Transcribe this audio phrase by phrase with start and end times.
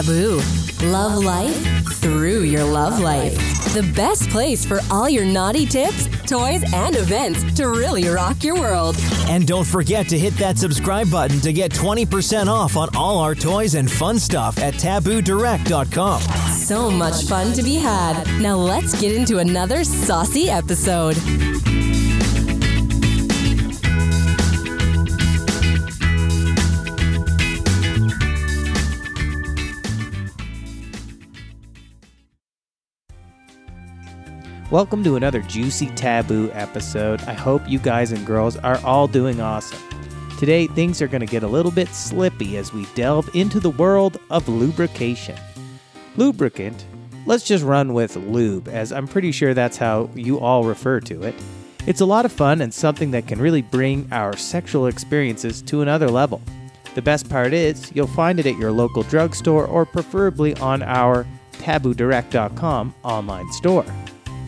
[0.00, 0.40] Taboo.
[0.84, 1.54] Love life
[1.96, 3.34] through your love life.
[3.74, 8.54] The best place for all your naughty tips, toys, and events to really rock your
[8.54, 8.96] world.
[9.28, 13.34] And don't forget to hit that subscribe button to get 20% off on all our
[13.34, 16.22] toys and fun stuff at taboodirect.com.
[16.52, 18.26] So much fun to be had.
[18.40, 21.18] Now let's get into another saucy episode.
[34.70, 37.20] Welcome to another Juicy Taboo episode.
[37.22, 39.80] I hope you guys and girls are all doing awesome.
[40.38, 43.70] Today, things are going to get a little bit slippy as we delve into the
[43.70, 45.36] world of lubrication.
[46.16, 46.86] Lubricant,
[47.26, 51.24] let's just run with lube, as I'm pretty sure that's how you all refer to
[51.24, 51.34] it.
[51.88, 55.82] It's a lot of fun and something that can really bring our sexual experiences to
[55.82, 56.40] another level.
[56.94, 61.26] The best part is, you'll find it at your local drugstore or preferably on our
[61.54, 63.84] taboodirect.com online store.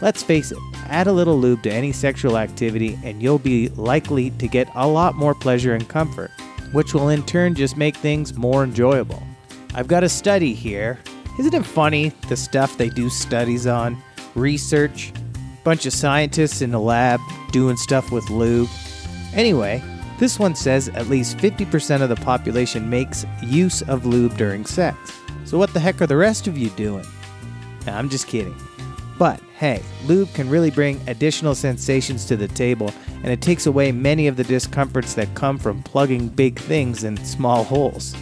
[0.00, 4.30] Let's face it, add a little lube to any sexual activity and you'll be likely
[4.32, 6.30] to get a lot more pleasure and comfort,
[6.72, 9.22] which will in turn just make things more enjoyable.
[9.74, 10.98] I've got a study here.
[11.38, 14.02] Isn't it funny the stuff they do studies on?
[14.34, 15.12] Research,
[15.64, 17.20] bunch of scientists in a lab
[17.52, 18.68] doing stuff with lube.
[19.34, 19.82] Anyway,
[20.18, 24.96] this one says at least 50% of the population makes use of lube during sex.
[25.44, 27.06] So what the heck are the rest of you doing?
[27.86, 28.54] I'm just kidding.
[29.20, 32.90] But hey, lube can really bring additional sensations to the table,
[33.22, 37.22] and it takes away many of the discomforts that come from plugging big things in
[37.22, 38.16] small holes.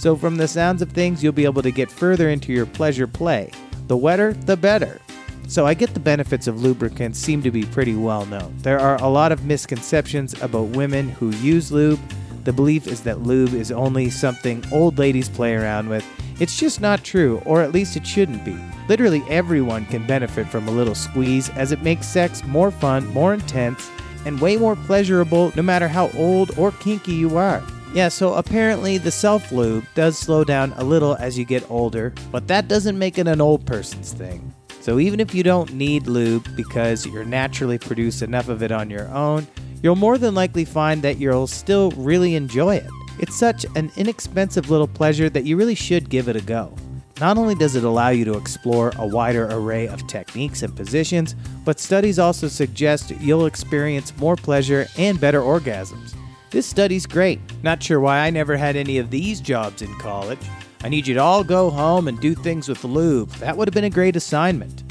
[0.00, 3.06] So, from the sounds of things, you'll be able to get further into your pleasure
[3.06, 3.52] play.
[3.86, 5.00] The wetter, the better.
[5.46, 8.52] So, I get the benefits of lubricants seem to be pretty well known.
[8.62, 12.00] There are a lot of misconceptions about women who use lube.
[12.42, 16.04] The belief is that lube is only something old ladies play around with.
[16.40, 18.58] It's just not true, or at least it shouldn't be.
[18.90, 23.32] Literally everyone can benefit from a little squeeze as it makes sex more fun, more
[23.32, 23.88] intense,
[24.26, 27.62] and way more pleasurable no matter how old or kinky you are.
[27.94, 32.12] Yeah, so apparently the self lube does slow down a little as you get older,
[32.32, 34.52] but that doesn't make it an old person's thing.
[34.80, 38.90] So even if you don't need lube because you're naturally produce enough of it on
[38.90, 39.46] your own,
[39.84, 42.90] you'll more than likely find that you'll still really enjoy it.
[43.20, 46.74] It's such an inexpensive little pleasure that you really should give it a go.
[47.20, 51.36] Not only does it allow you to explore a wider array of techniques and positions,
[51.66, 56.14] but studies also suggest you'll experience more pleasure and better orgasms.
[56.50, 57.38] This study's great.
[57.62, 60.40] Not sure why I never had any of these jobs in college.
[60.82, 63.28] I need you to all go home and do things with lube.
[63.32, 64.82] That would have been a great assignment.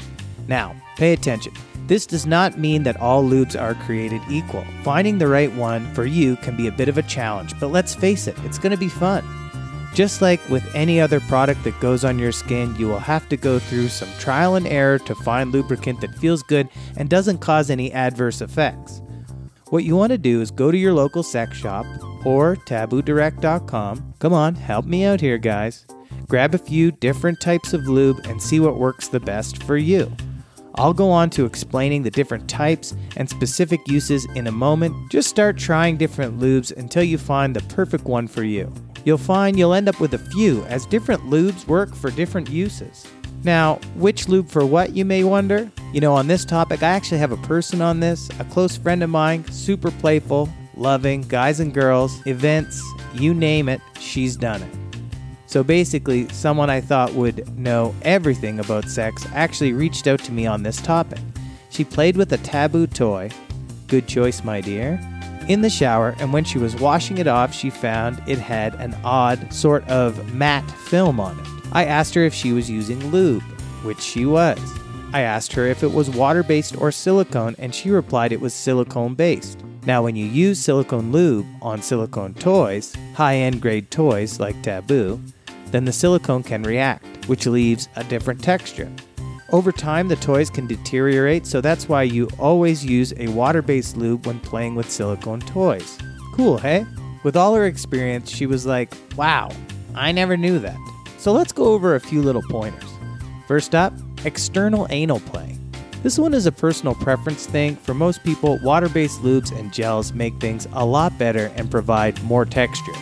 [0.46, 1.52] Now, pay attention.
[1.88, 4.64] This does not mean that all lubes are created equal.
[4.84, 7.92] Finding the right one for you can be a bit of a challenge, but let's
[7.92, 9.24] face it, it's going to be fun.
[9.94, 13.36] Just like with any other product that goes on your skin, you will have to
[13.36, 17.70] go through some trial and error to find lubricant that feels good and doesn't cause
[17.70, 19.02] any adverse effects.
[19.70, 21.86] What you want to do is go to your local sex shop
[22.24, 24.14] or taboodirect.com.
[24.20, 25.86] Come on, help me out here, guys.
[26.28, 30.12] Grab a few different types of lube and see what works the best for you.
[30.76, 34.94] I'll go on to explaining the different types and specific uses in a moment.
[35.10, 38.72] Just start trying different lubes until you find the perfect one for you
[39.04, 43.06] you'll find you'll end up with a few, as different lubes work for different uses.
[43.42, 45.70] Now, which lube for what, you may wonder?
[45.92, 49.02] You know, on this topic, I actually have a person on this, a close friend
[49.02, 52.82] of mine, super playful, loving, guys and girls, events,
[53.14, 54.74] you name it, she's done it.
[55.46, 60.46] So basically, someone I thought would know everything about sex actually reached out to me
[60.46, 61.18] on this topic.
[61.70, 63.30] She played with a taboo toy.
[63.88, 65.00] Good choice, my dear
[65.50, 68.96] in the shower, and when she was washing it off, she found it had an
[69.02, 71.46] odd sort of matte film on it.
[71.72, 73.42] I asked her if she was using lube,
[73.82, 74.60] which she was.
[75.12, 78.54] I asked her if it was water based or silicone, and she replied it was
[78.54, 79.58] silicone based.
[79.86, 85.20] Now, when you use silicone lube on silicone toys, high end grade toys like Taboo,
[85.72, 88.88] then the silicone can react, which leaves a different texture.
[89.52, 93.96] Over time, the toys can deteriorate, so that's why you always use a water based
[93.96, 95.98] lube when playing with silicone toys.
[96.34, 96.86] Cool, hey?
[97.24, 99.50] With all her experience, she was like, wow,
[99.96, 100.78] I never knew that.
[101.18, 102.88] So let's go over a few little pointers.
[103.48, 103.92] First up,
[104.24, 105.58] external anal play.
[106.04, 107.74] This one is a personal preference thing.
[107.74, 112.22] For most people, water based lubes and gels make things a lot better and provide
[112.22, 112.92] more texture.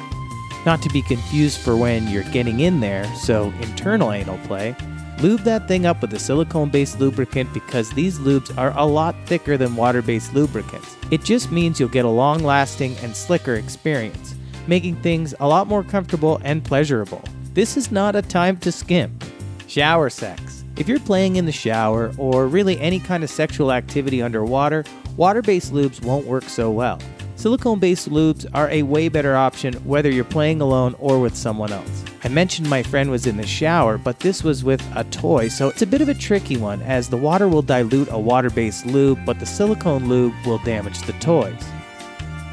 [0.64, 4.74] Not to be confused for when you're getting in there, so internal anal play
[5.20, 9.16] Lube that thing up with a silicone based lubricant because these lubes are a lot
[9.26, 10.96] thicker than water based lubricants.
[11.10, 14.36] It just means you'll get a long lasting and slicker experience,
[14.68, 17.22] making things a lot more comfortable and pleasurable.
[17.52, 19.24] this is not a time to skimp.
[19.66, 20.64] Shower sex.
[20.76, 24.84] If you're playing in the shower or really any kind of sexual activity underwater,
[25.16, 27.00] water based lubes won't work so well.
[27.38, 31.72] Silicone based lubes are a way better option whether you're playing alone or with someone
[31.72, 32.04] else.
[32.24, 35.68] I mentioned my friend was in the shower, but this was with a toy, so
[35.68, 38.86] it's a bit of a tricky one as the water will dilute a water based
[38.86, 41.62] lube, but the silicone lube will damage the toys.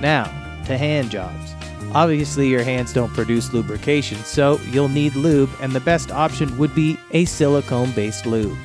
[0.01, 0.25] Now,
[0.67, 1.55] to hand jobs.
[1.95, 6.75] Obviously, your hands don't produce lubrication, so you'll need lube, and the best option would
[6.75, 8.55] be a silicone based lube.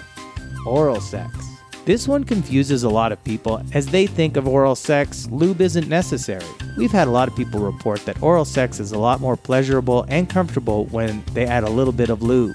[0.67, 1.50] Oral sex.
[1.87, 5.88] This one confuses a lot of people as they think of oral sex, lube isn't
[5.88, 6.44] necessary.
[6.77, 10.05] We've had a lot of people report that oral sex is a lot more pleasurable
[10.09, 12.55] and comfortable when they add a little bit of lube.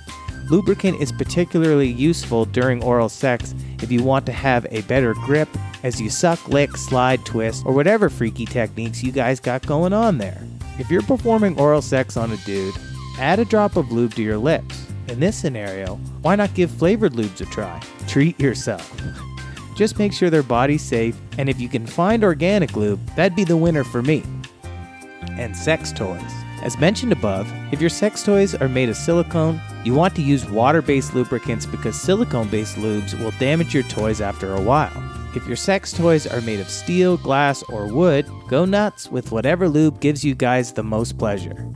[0.51, 5.49] Lubricant is particularly useful during oral sex if you want to have a better grip
[5.83, 10.19] as you suck, lick, slide, twist, or whatever freaky techniques you guys got going on
[10.19, 10.39] there.
[10.77, 12.75] If you're performing oral sex on a dude,
[13.17, 14.84] add a drop of lube to your lips.
[15.07, 17.79] In this scenario, why not give flavored lubes a try?
[18.07, 18.91] Treat yourself.
[19.75, 23.43] Just make sure their body's safe, and if you can find organic lube, that'd be
[23.43, 24.23] the winner for me.
[25.31, 26.21] And sex toys.
[26.63, 30.49] As mentioned above, if your sex toys are made of silicone, you want to use
[30.49, 34.91] water based lubricants because silicone based lubes will damage your toys after a while.
[35.35, 39.69] If your sex toys are made of steel, glass, or wood, go nuts with whatever
[39.69, 41.71] lube gives you guys the most pleasure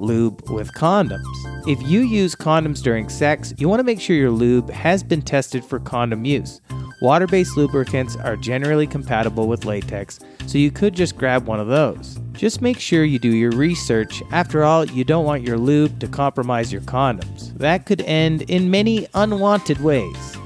[0.00, 1.26] lube with condoms.
[1.66, 5.22] If you use condoms during sex, you want to make sure your lube has been
[5.22, 6.60] tested for condom use.
[7.00, 11.68] Water based lubricants are generally compatible with latex, so you could just grab one of
[11.68, 12.18] those.
[12.32, 14.22] Just make sure you do your research.
[14.32, 17.56] After all, you don't want your lube to compromise your condoms.
[17.56, 20.36] That could end in many unwanted ways.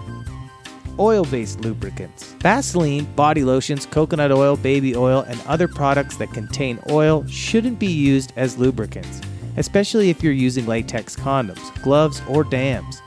[0.98, 2.32] Oil based lubricants.
[2.40, 7.87] Vaseline, body lotions, coconut oil, baby oil, and other products that contain oil shouldn't be
[7.87, 9.22] used as lubricants
[9.56, 13.02] especially if you're using latex condoms, gloves, or dams.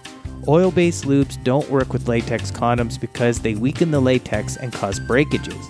[0.48, 5.00] Oil based lubes don't work with latex condoms because they weaken the latex and cause
[5.00, 5.70] breakages.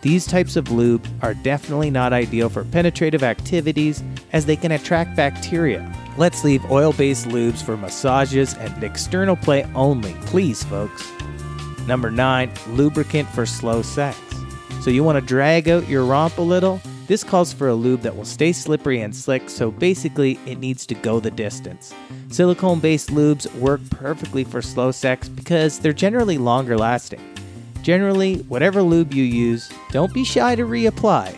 [0.00, 5.16] These types of lube are definitely not ideal for penetrative activities as they can attract
[5.16, 5.90] bacteria.
[6.16, 11.10] Let's leave oil based lubes for massages and external play only, please, folks.
[11.86, 14.18] Number 9, lubricant for slow sex.
[14.82, 16.80] So, you want to drag out your romp a little?
[17.06, 20.86] This calls for a lube that will stay slippery and slick, so basically it needs
[20.86, 21.94] to go the distance.
[22.30, 27.20] Silicone based lubes work perfectly for slow sex because they're generally longer lasting.
[27.82, 31.36] Generally, whatever lube you use, don't be shy to reapply.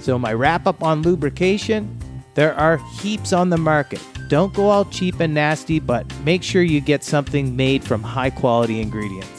[0.00, 1.96] So, my wrap up on lubrication
[2.36, 4.02] there are heaps on the market.
[4.28, 8.28] Don't go all cheap and nasty, but make sure you get something made from high
[8.28, 9.35] quality ingredients.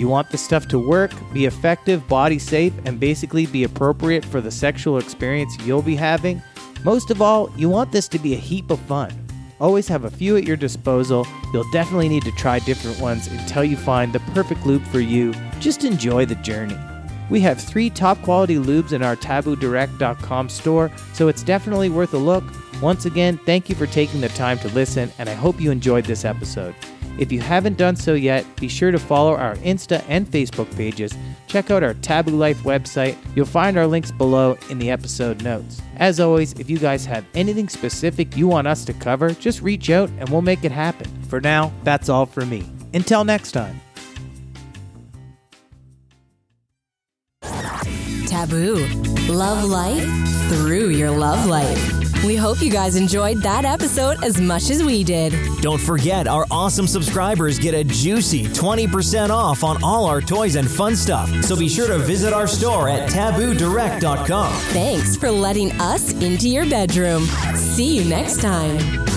[0.00, 4.40] You want the stuff to work, be effective, body safe, and basically be appropriate for
[4.40, 6.42] the sexual experience you'll be having.
[6.86, 9.12] Most of all, you want this to be a heap of fun.
[9.60, 11.26] Always have a few at your disposal.
[11.52, 15.34] You'll definitely need to try different ones until you find the perfect lube for you.
[15.58, 16.78] Just enjoy the journey.
[17.28, 22.18] We have three top quality lubes in our taboodirect.com store, so it's definitely worth a
[22.18, 22.44] look.
[22.80, 26.06] Once again, thank you for taking the time to listen, and I hope you enjoyed
[26.06, 26.74] this episode.
[27.20, 31.12] If you haven't done so yet, be sure to follow our Insta and Facebook pages.
[31.48, 33.14] Check out our Taboo Life website.
[33.36, 35.82] You'll find our links below in the episode notes.
[35.96, 39.90] As always, if you guys have anything specific you want us to cover, just reach
[39.90, 41.06] out and we'll make it happen.
[41.24, 42.66] For now, that's all for me.
[42.94, 43.78] Until next time.
[48.26, 48.86] Taboo.
[49.28, 50.08] Love life
[50.48, 51.99] through your love life.
[52.24, 55.32] We hope you guys enjoyed that episode as much as we did.
[55.62, 60.70] Don't forget, our awesome subscribers get a juicy 20% off on all our toys and
[60.70, 61.30] fun stuff.
[61.42, 64.52] So be sure to visit our store at taboodirect.com.
[64.72, 67.24] Thanks for letting us into your bedroom.
[67.56, 69.09] See you next time.